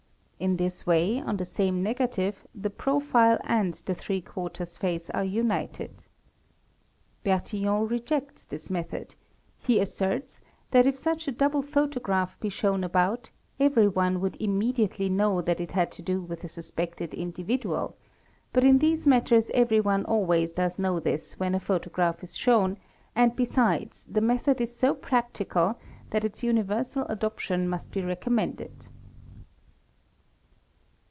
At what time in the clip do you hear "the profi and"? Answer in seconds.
2.55-3.75